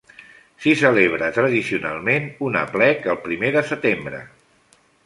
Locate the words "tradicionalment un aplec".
1.35-3.07